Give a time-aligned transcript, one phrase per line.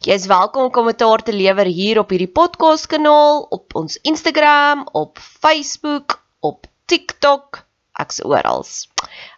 [0.00, 4.86] Jy is welkom om kommentaar te lewer hier op hierdie podcast kanaal, op ons Instagram,
[4.96, 7.58] op Facebook, op TikTok,
[8.00, 8.64] ek's oral.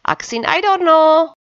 [0.06, 1.34] Ek sien uit daarna.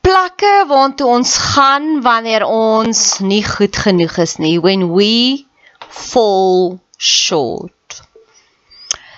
[0.00, 4.54] Plekke waartoe ons gaan wanneer ons nie goed genoeg is nie.
[4.56, 5.44] When we
[5.92, 8.00] fall short.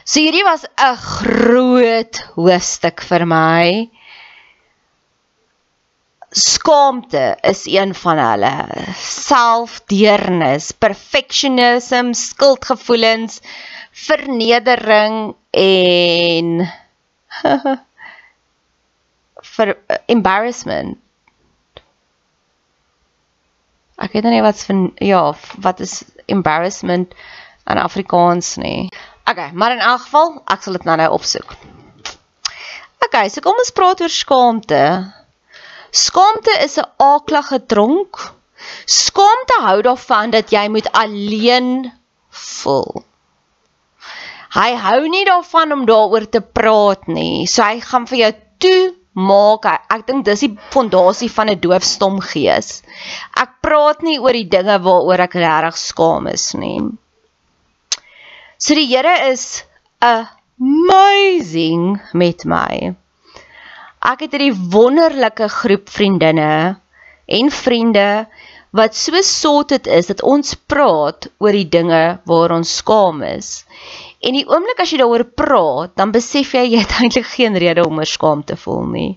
[0.02, 3.86] So hierdie was 'n groot hoofstuk vir my
[6.30, 8.54] skaamte is een van hulle.
[8.96, 13.40] Selfdeernis perfectionism skuldgevoelens
[13.92, 16.72] vernedering en
[19.54, 19.74] vir
[20.06, 20.98] embarrassment.
[23.98, 25.22] Ek weet nie wat van ja
[25.64, 27.14] wat is embarrassment
[27.66, 28.90] in Afrikaans nie.
[29.28, 31.56] Okay maar in elk geval ek sal dit nou nou opsoek.
[33.08, 34.82] Okay so kom ons praat oor skaamte
[35.90, 38.34] Skaamte is 'n aaklige dronk.
[38.86, 41.92] Skaamte hou daarvan dat jy moet alleen
[42.30, 43.04] voel.
[44.54, 47.46] Hy hou nie daarvan om daaroor te praat nie.
[47.46, 49.64] So hy gaan vir jou toe maak.
[49.90, 52.82] Ek dink dis die fondasie van 'n doofstom gees.
[53.36, 56.80] Ek praat nie oor die dinge waaroor ek regtig skaam is nie.
[58.58, 59.64] So die Here is
[60.00, 62.96] amazing met my.
[63.98, 66.78] Ek het hierdie wonderlike groep vriendinne
[67.26, 68.28] en vriende
[68.70, 73.64] wat so sorted is dat ons praat oor die dinge waar ons skaam is.
[74.22, 77.82] En die oomblik as jy daaroor praat, dan besef jy jy het eintlik geen rede
[77.86, 79.10] om oor skaam te voel nie.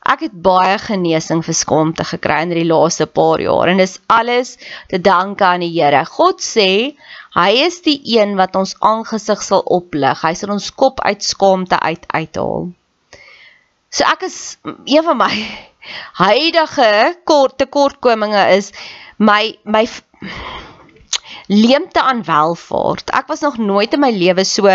[0.00, 4.56] Ek het baie genesing vir skaamte gekry in die laaste paar jaar en dis alles
[4.88, 6.06] te danke aan die Here.
[6.08, 6.96] God sê
[7.36, 10.24] hy is die een wat ons aangesig sal oplig.
[10.24, 12.70] Hy sal ons kop uit skaamte uit uithaal.
[13.90, 14.38] So ek is
[14.86, 15.32] een van my
[16.24, 16.90] huidige
[17.26, 18.70] kort tekortkominge is
[19.18, 19.84] my my
[21.50, 23.10] leemte aan welvaart.
[23.10, 24.70] Ek was nog nooit in my lewe so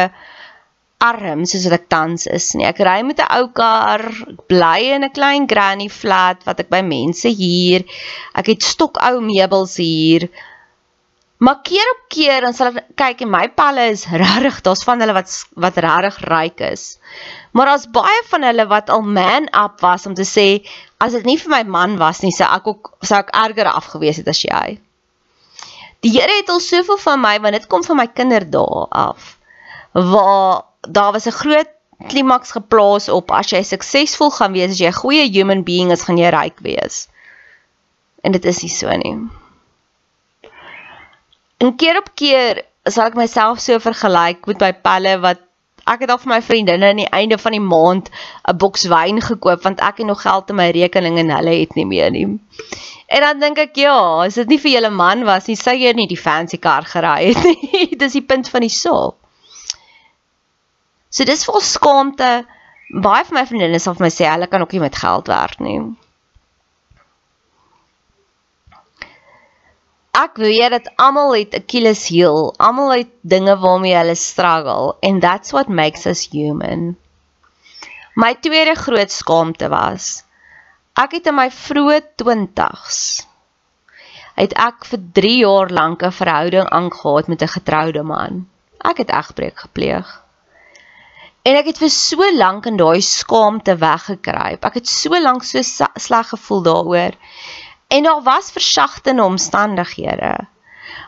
[1.05, 2.65] arm soos wat ek tans is nie.
[2.67, 4.03] Ek ry met 'n ou kar,
[4.51, 7.87] bly in 'n klein granny flat wat ek by mense huur.
[8.35, 10.27] Ek het stokou meubels hier.
[11.37, 15.03] Maar keer op keer dan sal ek kyk en my palle is regtig, daar's van
[15.03, 16.85] hulle wat wat regtig ryk is.
[17.51, 20.63] Maar daar's baie van hulle wat al man up was om te sê
[21.03, 24.23] as dit nie vir my man was nie, sou ek ook sou ek erger afgewees
[24.23, 24.79] het as jy.
[26.05, 29.35] Die Here het al soveel van my want dit kom van my kinderdae af.
[29.91, 31.71] Waar daar was 'n groot
[32.07, 36.03] klimaks geplaas op as jy suksesvol gaan wees, as jy 'n goeie human being is,
[36.03, 37.07] gaan jy ryk wees.
[38.23, 39.17] En dit is nie so nie.
[41.57, 45.41] En keer op keer sal ek myself so vergelyk met my pelle wat
[45.85, 48.09] ek het al vir my vriendinne aan die einde van die maand
[48.51, 51.75] 'n boks wyn gekoop want ek het nog geld in my rekening en hulle het
[51.75, 52.27] nie meer nie.
[53.07, 55.93] En dan dink ek ja, as dit nie vir julle man was nie, sou jy
[55.93, 57.95] nie die fancy kar gery het nie.
[58.01, 59.15] dis die punt van die saak.
[61.09, 62.45] So dis vol skaamte.
[63.01, 65.59] Baie van my vriendinne sal vir my sê hulle kan ook nie met geld werk
[65.59, 65.79] nie.
[70.15, 75.51] Ek weet dat almal het Achilles heel, almal het dinge waarmee hulle struggle and that's
[75.51, 76.95] what makes us human.
[78.15, 80.23] My tweede groot skaamte was
[80.95, 83.01] ek het in my vroeë 20's
[84.39, 88.47] het ek vir 3 jaar lank 'n verhouding aangegaan met 'n getroude man.
[88.79, 90.07] Ek het egbreek gepleeg.
[91.43, 94.65] En ek het vir so lank in daai skaamte weggekruip.
[94.65, 97.13] Ek het so lank so sleg gevoel daaroor.
[97.87, 100.35] En daar was versagtende omstandighede.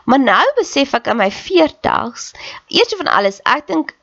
[0.04, 2.32] Maar nou besef ek in my 40's,
[2.72, 3.96] eers van alles, ek dink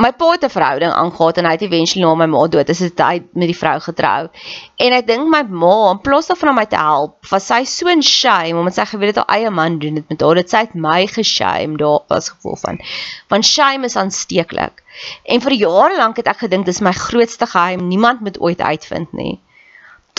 [0.00, 2.78] my pa het 'n verhouding aangegaan en hy het eventually na my ma dood is
[2.78, 4.28] dit hy met die vrou getrou.
[4.76, 7.88] En ek dink my ma, in plaas daarvan om my te help, was sy so
[7.88, 10.40] in shame omdat sy geweet het haar eie man doen dit met haar.
[10.40, 12.80] Dit sy het my geshame daar as gevolg van.
[13.28, 14.82] Want shame is aansteeklik.
[15.24, 19.12] En vir jare lank het ek gedink dis my grootste geheim, niemand moet ooit uitvind
[19.12, 19.40] nie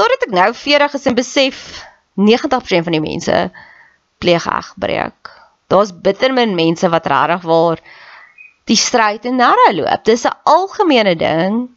[0.01, 1.57] totdat ek nou 40 is en besef
[2.17, 3.35] 90% van die mense
[4.21, 5.29] pleeg egbreek.
[5.69, 7.81] Daar's bitter min mense wat regtig waar
[8.69, 10.05] die stryd en narre loop.
[10.05, 11.69] Dis 'n algemene ding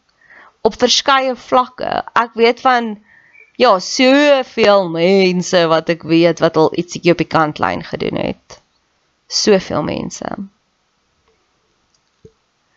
[0.62, 2.02] op verskeie vlakke.
[2.14, 2.96] Ek weet van
[3.56, 8.60] ja, soveel mense wat ek weet wat al ietsiekie op die kantlyn gedoen het.
[9.28, 10.26] Soveel mense.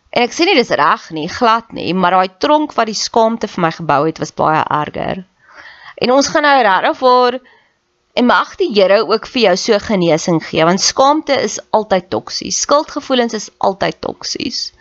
[0.10, 3.48] En ek sê nie dis reg nie, glad nie, maar daai tronk wat die skaamte
[3.48, 5.26] vir my gebou het was baie erger.
[5.98, 7.40] En ons gaan nou regtig vir
[8.18, 12.62] en mag die Here ook vir jou so genesing gee want skaamte is altyd toksies.
[12.66, 14.72] Skuldgevoelens is altyd toksies.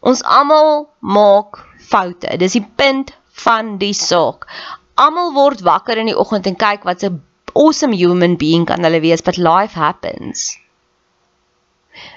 [0.00, 2.30] Ons almal maak foute.
[2.38, 3.12] Dis die punt
[3.44, 4.48] van die saak.
[4.94, 7.22] Almal word wakker in die oggend en kyk wat 'n
[7.54, 10.58] awesome human being kan hulle wees, but life happens.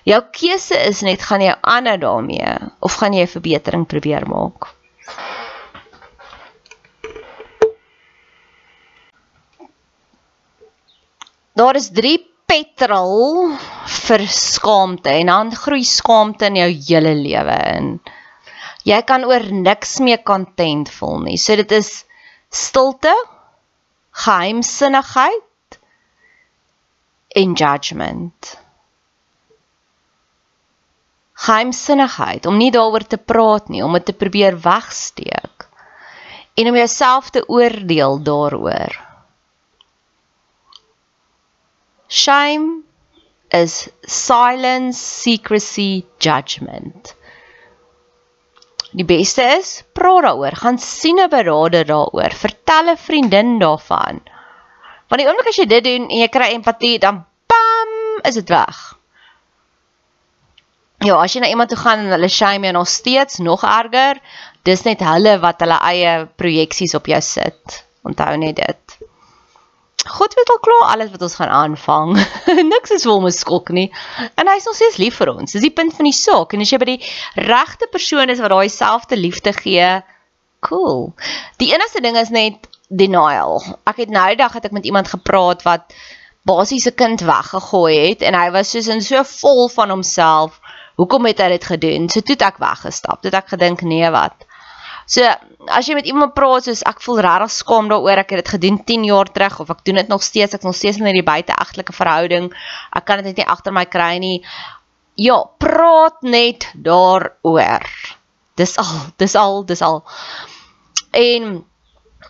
[0.07, 4.74] Jou keuse is net gaan jy aanhou daarmee of gaan jy 'n verbetering probeer maak?
[11.55, 13.53] Daar is 3 petrol
[13.87, 17.87] vir skaamte en dan groei skaamte in jou hele lewe in.
[18.85, 21.37] Jy kan oor niks meer content voel nie.
[21.41, 22.03] So dit is
[22.51, 23.13] stilte,
[24.25, 25.79] geheimsinnigheid
[27.39, 28.51] en judgment.
[31.45, 35.67] Geheimsinnigheid om nie daaroor te praat nie, om dit te probeer wegsteek
[36.55, 39.04] en om jouself te oordeel daaroor.
[42.07, 42.83] Shame
[43.51, 47.15] is silence, secrecy, judgment.
[48.95, 54.21] Die beste is praat daaroor, gaan sien 'n beraader daaroor, vertel 'n vriendin daarvan.
[55.09, 57.91] Want die oomblik as jy dit doen en jy kry empatie, dan pam,
[58.23, 58.77] is dit weg.
[61.03, 64.21] Ja, as jy na iemand toe gaan en hulle shame jou nog steeds nog erger,
[64.63, 67.83] dis net hulle wat hulle eie projeksies op jou sit.
[68.03, 68.84] Onthou net dit.
[70.05, 72.11] God weet al klaar alles wat ons gaan aanvang.
[72.73, 73.87] Niks is wil ons skok nie.
[74.37, 75.55] En hy is nog steeds lief vir ons.
[75.55, 76.53] Dis die punt van die saak.
[76.53, 77.01] En as jy by die
[77.47, 79.89] regte persoon is wat daai selfde liefde gee,
[80.65, 81.09] cool.
[81.61, 83.63] Die enigste ding is net denial.
[83.89, 85.93] Ek het nou die dag het ek met iemand gepraat wat
[86.45, 90.61] basies 'n kind weggegooi het en hy was soos in so vol van homself.
[90.95, 92.09] Hoekom het hy dit gedoen?
[92.09, 93.21] So toe het ek weggestap.
[93.21, 94.45] Toe het ek gedink, nee, wat?
[95.05, 95.21] So
[95.69, 98.79] as jy met iemand praat soos ek voel regtig skaam daaroor ek het dit gedoen
[98.89, 101.93] 10 jaar terug of ek doen dit nog steeds ek nog steeds in hierdie buiteegtelike
[101.93, 102.49] verhouding
[102.97, 104.39] ek kan dit net nie agter my kry nie.
[105.21, 107.85] Ja praat net daaroor.
[108.57, 110.01] Dis al dis al dis al.
[111.13, 111.63] En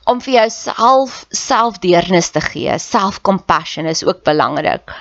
[0.06, 4.92] om vir jouself selfdeernis te gee self compassion is ook belangrik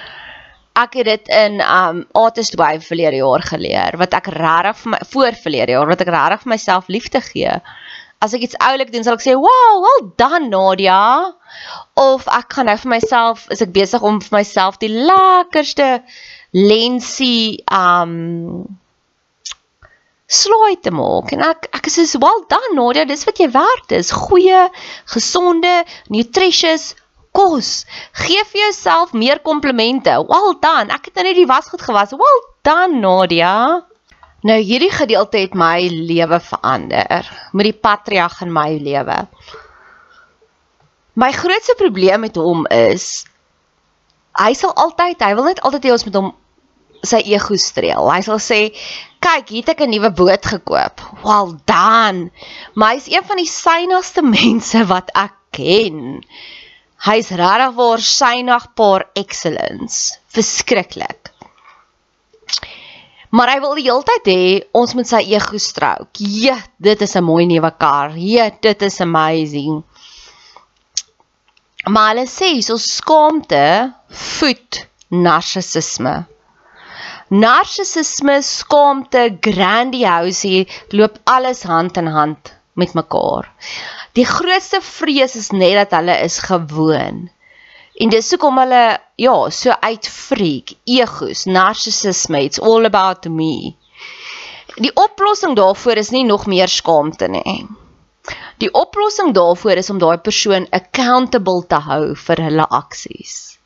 [0.74, 5.00] ek het dit in um Artist Way verlede jaar geleer wat ek regtig vir my
[5.12, 7.58] voor verlede jaar wat ek regtig vir myself liefde gee.
[8.24, 11.34] As ek iets oulik doen, sal ek sê, "Wow, well done Nadia."
[11.94, 16.02] Of ek gaan nou vir myself, is ek besig om vir myself die lekkerste
[16.52, 18.66] lensie um
[20.26, 23.92] slaai te maak en ek ek is so well done Nadia, dis wat jy werd
[23.92, 24.10] is.
[24.10, 24.68] Goeie,
[25.04, 26.94] gesonde, nutritious
[27.34, 27.84] kos.
[28.24, 30.14] Geef vir jouself meer komplimente.
[30.30, 30.92] Well done.
[30.94, 32.14] Ek het nou net die wasgoed gewas.
[32.14, 33.84] Well done, Nadia.
[34.44, 39.22] Nou hierdie gedeelte het my lewe verander met die patriarg in my lewe.
[41.16, 43.24] My grootste probleem met hom is
[44.36, 46.32] hy sal altyd, hy wil net altyd hê ons moet hom
[47.06, 48.10] sy ego streel.
[48.10, 48.60] Hy sal sê,
[49.24, 52.30] "Kyk, hier het ek 'n nuwe boot gekoop." Well done.
[52.74, 56.24] Maar hy's een van die synigste mense wat ek ken.
[57.04, 60.16] Hy's regtig waar synig par excellence.
[60.32, 61.32] Verskriklik.
[63.34, 64.42] Maar hy wil die hele tyd hê
[64.78, 66.20] ons moet sy ego strook.
[66.20, 68.14] Ja, dit is 'n mooi nuwe kar.
[68.16, 69.82] Ja, dit is amazing.
[71.84, 76.14] Maar hulle sê so skaamte voed narcissisme.
[77.28, 83.50] Narcissisme, skaamte, grandiosity loop alles hand in hand met mekaar.
[84.14, 87.24] Die grootste vrees is net dat hulle is gewoon.
[87.94, 88.82] En dis hoekom hulle
[89.18, 93.74] ja, so uitfreak, egos, narcissisme, it's all about me.
[94.78, 97.66] Die oplossing daarvoor is nie nog meer skaamte nie.
[98.62, 103.58] Die oplossing daarvoor is om daai persoon accountable te hou vir hulle aksies.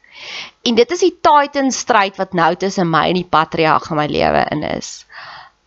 [0.64, 4.08] En dit is die titan stryd wat nou tussen my en die patriarg in my
[4.08, 5.04] lewe in is.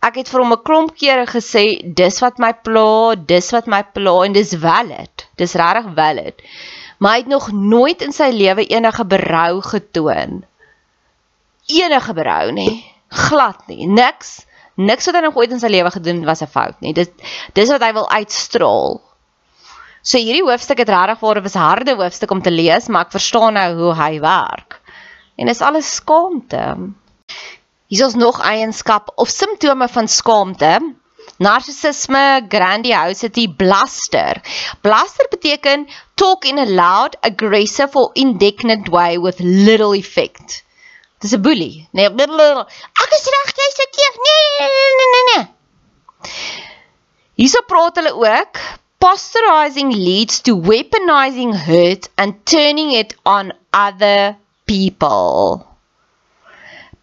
[0.02, 1.64] Ek het vir hom 'n klomp kere gesê
[1.98, 5.26] dis wat my pla, dis wat my pla en dis valid.
[5.38, 6.42] Dis regtig valid.
[6.98, 10.42] Maar hy het nog nooit in sy lewe enige berou getoon.
[11.66, 12.84] Enige berou nie.
[13.08, 13.86] Glad nie.
[13.86, 14.46] Niks.
[14.74, 16.92] Niks wat hy nog ooit in sy lewe gedoen was 'n fout nie.
[16.92, 17.12] Dit
[17.54, 19.00] dis wat hy wil uitstraal.
[20.02, 23.54] So hierdie hoofstuk het regtig waar 'n harde hoofstuk om te lees, maar ek verstaan
[23.54, 24.80] nou hoe hy werk.
[25.36, 26.90] En dis alles skaamte.
[27.92, 30.94] Hier is nog eienskap of simptome van skaamte.
[31.36, 34.40] Narcissisme, grandiosity, bluster.
[34.80, 40.64] Bluster beteken talk in a loud, aggressive or indignant way with little effect.
[41.20, 41.88] Dis 'n bully.
[41.90, 42.08] Nee.
[42.08, 44.16] Ek is reg, jy's verkeerd.
[44.28, 45.44] Nee, nee, nee, nee, nee.
[47.34, 48.56] Hierso praat hulle ook
[48.98, 55.71] Posterizing leads to weaponizing hurt and turning it on other people.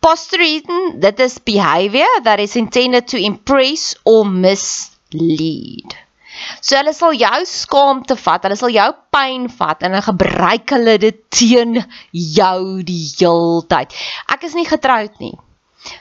[0.01, 5.95] Posterizing, that is behavior that is intended to impress or mislead.
[6.61, 10.95] So hulle sal jou skaamte vat, hulle sal jou pyn vat en hulle gebruik hulle
[11.01, 11.81] dit teen
[12.13, 13.95] jou die heeltyd.
[14.31, 15.35] Ek is nie getroud nie.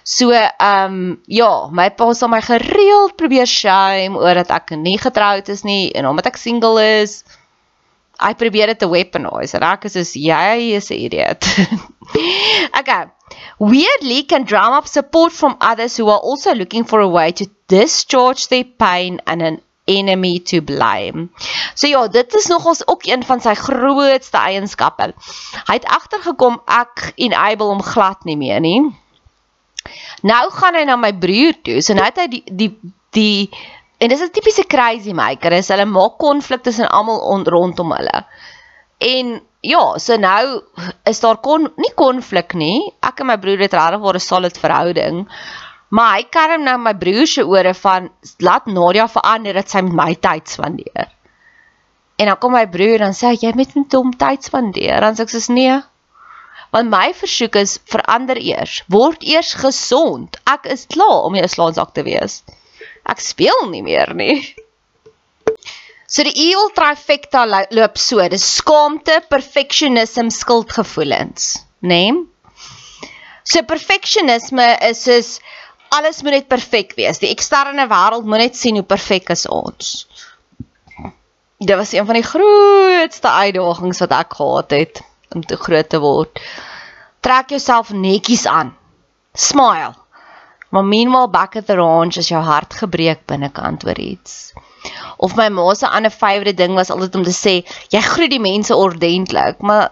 [0.03, 4.99] So ehm um, ja, my pa sal my gereeld probeer shame oor dat ek nie
[4.99, 7.23] getroud is nie en omdat ek single is.
[8.19, 11.47] Hy probeer dit te weaponize en ek is soos jy is 'n idiot.
[12.81, 13.07] okay.
[13.59, 17.47] Weirdly can drum up support from others who are also looking for a way to
[17.67, 21.31] discharge their pain and an enemy to blame.
[21.75, 25.11] So ja, dit is nogals ook een van sy grootste eienskappe.
[25.67, 28.79] Hy het agtergekom ek enable hom glad nie meer nie.
[30.23, 31.81] Nou gaan hy na my broer toe.
[31.83, 32.71] So nou het hy die die
[33.17, 33.49] die
[33.99, 35.53] en dis 'n tipiese crazy maker.
[35.53, 38.25] Is hulle maak konflik tussen almal rondom hulle.
[38.99, 40.63] En ja, so nou
[41.09, 42.93] is daar kon nie konflik nie.
[43.03, 45.27] Ek en my broer het regtig 'n solid verhouding.
[45.91, 49.93] Maar hy karm nou my broer se ore van laat Nadia verander dat sy met
[49.93, 51.09] my tyd spandeer.
[52.19, 55.01] En dan kom my broer en sê jy moet met hom tyd spandeer.
[55.01, 55.83] Dan sê ek soos nee,
[56.71, 58.83] Want my versoek is verander eers.
[58.93, 60.37] Word eers gesond.
[60.45, 62.43] Ek is klaar om jou slaansak te wees.
[63.09, 64.37] Ek speel nie meer nie.
[66.09, 68.25] So die evil trifecta loop so.
[68.33, 71.51] Dis skaamte, perfectionism, skuldgevoelens,
[71.85, 72.09] né?
[72.09, 73.11] Nee?
[73.45, 75.41] So perfectionisme is is
[75.89, 77.21] alles moet net perfek wees.
[77.21, 80.07] Die eksterne wêreld moet net sien hoe perfek is ons.
[81.59, 85.01] Dit was een van die grootste uitdagings wat ek gehad het
[85.35, 86.41] om te groot te word.
[87.25, 88.75] Trek jouself netjies aan.
[89.35, 89.95] Smile.
[90.69, 94.53] Maar meanwhile back at the range as jou hart gebreek binnekant oor iets.
[95.19, 97.55] Of my ma se ander favourite ding was altyd om te sê,
[97.91, 99.91] jy groet die mense ordentlik, maar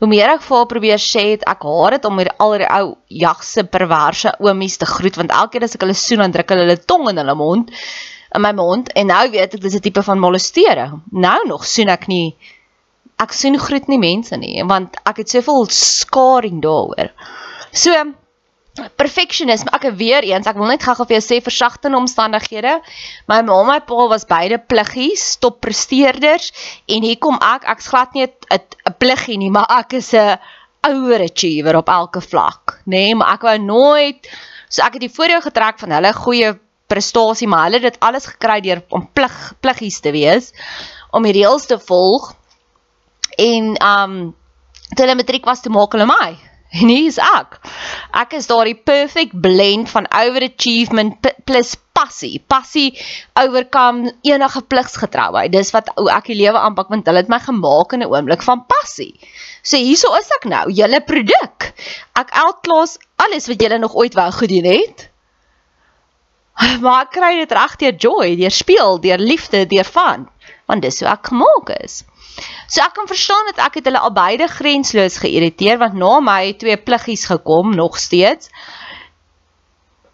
[0.00, 2.70] hoe meer ek vir haar probeer sê, het ek haat dit om met al die
[2.70, 6.52] ou jagse perverse oomies te groet want elke keer as ek hulle soen, dan druk
[6.54, 7.72] hulle hulle tong in hulle mond
[8.34, 11.02] in my mond en nou weet ek dis 'n tipe van molestering.
[11.12, 12.34] Nou nog soen ek nie
[13.22, 17.12] ek sien groet nie mense nie want ek het soveel skaring daaroor.
[17.72, 17.94] So
[18.74, 22.80] perfectionisme, ek weer eens, ek wil net gou-gou vir jou sê versagtende omstandighede.
[23.30, 26.50] My ma en my pa was beide pluggies, top presteerders
[26.90, 30.38] en hier kom ek, ek's glad nie 'n pluggie nie, maar ek is 'n
[30.84, 34.26] ouer achiever op elke vlak, nê, nee, maar ek wou nooit
[34.68, 38.26] so ek het die voordeel getrek van hulle goeie prestasie, maar hulle het dit alles
[38.26, 40.52] gekry deur om plug pluggies te wees
[41.12, 42.34] om die reëls te volg
[43.38, 44.34] en um
[44.94, 46.34] toe hulle matriek was te maak hulle my
[46.74, 47.58] en hier's ek
[48.22, 52.40] ek is daardie perfect blend van overachievement plus passie.
[52.50, 52.90] Passie
[53.38, 55.52] oorkom enige pligsgetrouheid.
[55.54, 58.66] Dis wat ek die lewe aanpak want hulle het my gemaak in 'n oomblik van
[58.66, 59.14] passie.
[59.62, 61.72] So hierso is ek nou, julle produk.
[62.18, 65.08] Ek outclass alles wat julle nog ooit wou gedoen het.
[66.82, 70.28] Maar ek kry dit reg deur joy, deur speel, deur liefde, deur van,
[70.66, 72.02] want dis hoe ek gemaak is.
[72.66, 76.76] So ek kan verstaan dat ek het hulle albei grensloos geïrriteer want na my twee
[76.76, 78.50] pliggies gekom nog steeds.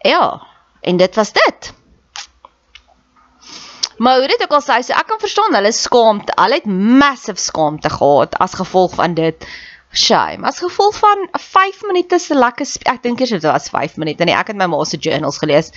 [0.01, 0.43] Ja,
[0.81, 1.73] en dit was dit.
[4.01, 6.33] Maar hoe dit ook al sê, so ek kan verstaan hulle skaamte.
[6.41, 6.69] Hulle het
[7.01, 9.45] massive skaamte gehad as gevolg van dit.
[9.93, 10.47] Shame.
[10.47, 14.23] As gevolg van 5 minute se lekker ek dink dit was 5 minute.
[14.25, 15.73] Nee, ek het my ma se journals gelees.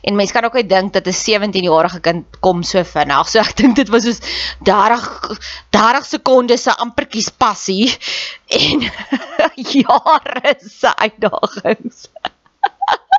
[0.00, 3.28] En mense kan ook uit dink dat 'n 17-jarige kind kom so vinnig.
[3.28, 4.20] So ek dink dit was soos
[4.64, 5.36] 30
[5.70, 7.92] 30 sekondes se ampertjies passie
[8.48, 8.88] en
[9.76, 12.08] jare se uitdagings.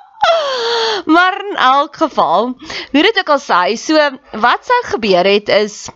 [1.13, 2.57] maar in elk geval,
[2.91, 5.89] hoe dit ook al sê, so wat sou gebeur het is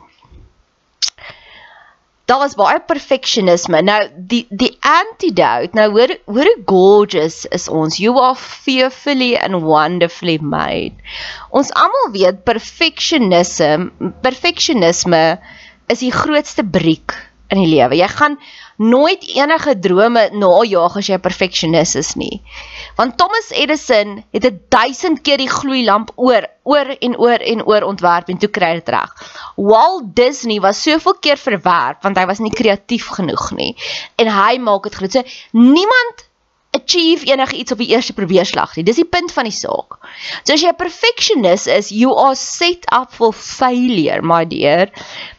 [2.25, 3.81] daar was baie perfectionisme.
[3.83, 3.99] Nou
[4.31, 7.99] die die antidote, nou hoor hoor hoe gorgeous is ons.
[7.99, 10.95] You are fearfully and wonderfully made.
[11.51, 13.89] Ons almal weet perfectionism,
[14.23, 15.23] perfectionisme
[15.91, 17.15] is die grootste briek
[17.51, 17.99] in die lewe.
[17.99, 18.39] Jy gaan
[18.77, 22.41] nooit enige drome najag as jy 'n perfeksionis is nie.
[22.97, 27.83] Want Thomas Edison het 'n 1000 keer die gloeilamp oor oor en oor en oor
[27.83, 29.11] ontwerp en toe kry dit reg.
[29.55, 33.75] Walt Disney was soveel keer verwerp want hy was nie kreatief genoeg nie
[34.15, 35.11] en hy maak dit groot.
[35.11, 36.27] So niemand
[36.83, 38.83] achieve enigiets op die eerste probeerslag nie.
[38.83, 39.97] Dis die punt van die saak.
[40.43, 44.91] So as jy 'n perfectionist is, you are set up for failure, my dear.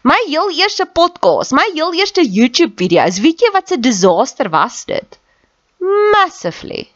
[0.02, 4.84] My heel eerste podcast, my heel eerste YouTube video's, weet jy wat 'n disaster was
[4.84, 5.18] dit?
[6.12, 6.88] Massively.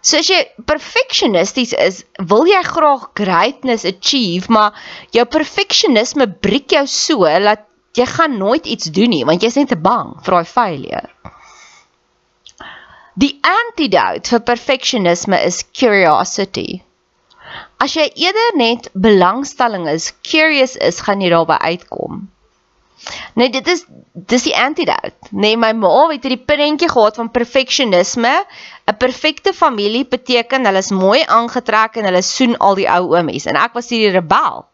[0.00, 4.76] So as jy perfectionisties is, wil jy graag greatness achieve, maar
[5.10, 7.66] jou perfectionisme breek jou so dat
[7.98, 11.08] jy gaan nooit iets doen nie, want jy's net te bang vir daai failure.
[13.18, 16.82] Die antidote vir perfectionisme is curiosity.
[17.82, 22.26] As jy eerder net belangstelling is, curious is, gaan jy daarby uitkom.
[23.38, 25.30] Nee, dit is dis die antidote.
[25.30, 28.34] Nee, my ma het hierdie prentjie gehad van perfectionisme.
[28.86, 33.46] 'n Perfekte familie beteken hulle is mooi aangetrek en hulle soen al die ou oomies
[33.46, 34.66] en ek was hierdie rebel.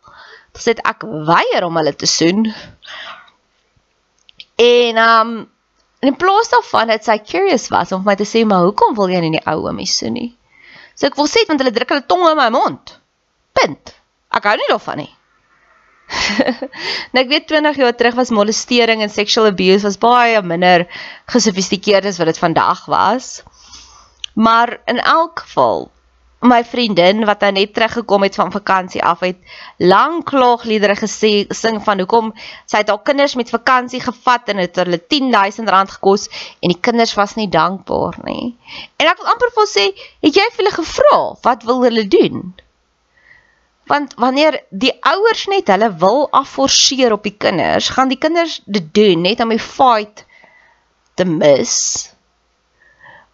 [0.64, 2.48] Dit ek weier om hulle te soen.
[4.56, 5.53] En um En
[6.10, 9.08] in plaas daarvan dat sy curious was om vir my te sê, "Maar hoekom wil
[9.08, 10.36] jy nie die ou oomie so nie?"
[10.94, 12.98] So ek wil sê want hulle druk hulle tong in my mond.
[13.52, 13.94] Punt.
[14.30, 15.10] Ek hou nie daarvan nie.
[17.12, 20.86] nou ek weet 20 jaar terug was molestering en sexual abuse was baie minder
[21.32, 23.42] gesofistikeerd as wat dit vandag was.
[24.34, 25.90] Maar in elk geval
[26.44, 29.38] my vriendin wat nou net teruggekom het van vakansie af het
[29.78, 32.32] lank klaagliedere gesê sing van hoekom
[32.68, 36.28] sy het haar kinders met vakansie gevat en dit hulle 10000 rand gekos
[36.60, 38.52] en die kinders was nie dankbaar nie.
[39.00, 39.86] En ek wil amper vir sê,
[40.26, 42.52] het jy vir hulle gevra wat wil hulle doen?
[43.88, 48.92] Want wanneer die ouers net hulle wil afforceer op die kinders, gaan die kinders dit
[48.96, 50.26] doen net om die fight
[51.16, 52.13] te mis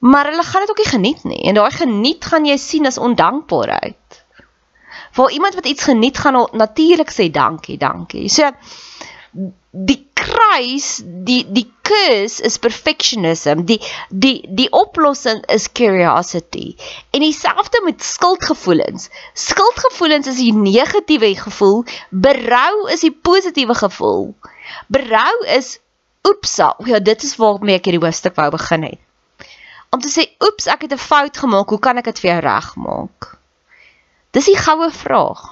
[0.01, 2.99] maar hulle gaan dit ook nie geniet nie en daai geniet gaan jy sien as
[2.99, 4.21] ondankbaarheid.
[5.17, 8.29] Vir iemand wat iets geniet gaan natuurlik sê dankie, dankie.
[8.29, 8.49] So
[9.71, 13.65] die kruis, die die curse is perfectionism.
[13.69, 16.77] Die die die oplossing is curiosity.
[17.11, 19.11] En dieselfde met skuldgevoelens.
[19.35, 24.35] Skuldgevoelens is die negatiewe gevoel, berou is die positiewe gevoel.
[24.89, 25.79] Berou is
[26.29, 28.99] oepsa, ja, dit is waarmee ek hierdie hoofstuk wou begin het
[29.91, 31.69] om te sê, "Oeps, ek het 'n fout gemaak.
[31.69, 33.39] Hoe kan ek dit vir jou regmaak?"
[34.31, 35.43] Dis die goue vraag.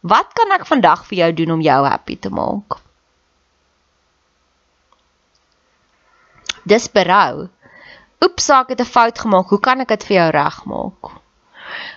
[0.00, 2.76] Wat kan ek vandag vir jou doen om jou happy te maak?
[6.64, 7.48] Dis berou.
[8.20, 9.48] Oeps, ek het 'n fout gemaak.
[9.48, 11.20] Hoe kan ek dit vir jou regmaak?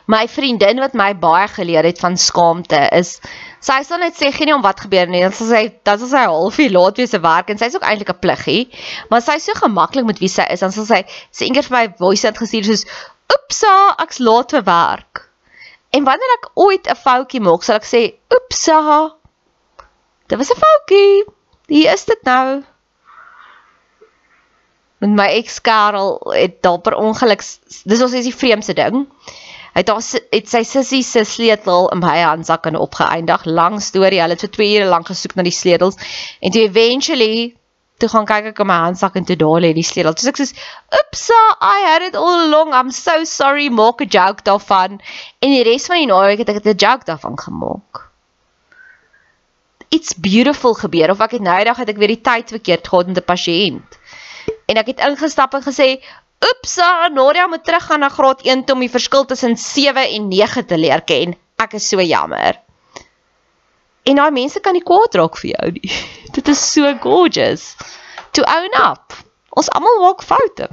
[0.07, 3.19] My vriendin wat my baie geleer het van skaamte is
[3.63, 5.21] Sy sal net sê geen om wat gebeur nie.
[5.23, 8.11] Dan sal sy dan sal sy halfuur laat wees se werk en sy's ook eintlik
[8.11, 8.63] 'n pluggie,
[9.09, 10.59] maar sy's so gemaklik met wie sy is.
[10.59, 12.83] Dan sal sy sê eendag vir my voice note gestuur soos
[13.31, 15.29] oepsa, ek's laat vir werk.
[15.95, 18.01] En wanneer ek ooit 'n foutjie maak, sal ek sê
[18.35, 19.15] oepsa.
[20.27, 21.23] Dit was 'n foutjie.
[21.67, 22.63] Hier is dit nou.
[24.99, 27.43] Met my ex-Karel het daar per ongeluk
[27.85, 29.07] dis ons is die vreemdste ding.
[29.73, 33.45] Hy het haar het sy sussie se sleutel in my handsak en opgeëindig.
[33.45, 34.21] Lang storie.
[34.21, 35.97] Hulle het vir 2 ure lank gesoek na die sleutels
[36.41, 37.55] en toe eventually
[37.97, 40.13] toe gaan kyk ek in my handsak en toe daar lê die sleutel.
[40.13, 40.53] Toe ek sê,
[40.99, 41.29] "Oops,
[41.61, 42.73] I had it all along.
[42.73, 44.99] I'm so sorry." Maak 'n joke daarvan.
[45.41, 48.09] En die res van die naweek het ek 'n joke daarvan gemaak.
[49.89, 53.07] It's beautiful gebeur of ek het nou eendag het ek weer die tyd verkeerd gehad
[53.07, 53.99] met 'n pasiënt.
[54.65, 56.01] En ek het ingestap en gesê,
[56.43, 56.75] "Oeps,
[57.13, 61.01] Nadia moet teruggaan na graad 1 om die verskil tussen 7 en 9 te leer
[61.01, 61.35] ken.
[61.57, 62.59] Ek is so jammer."
[64.03, 65.91] En daai mense kan nie kwaad raak vir jou nie.
[66.35, 67.75] Dit is so gorgeous.
[68.35, 69.13] To own up.
[69.55, 70.67] Ons almal maak foute.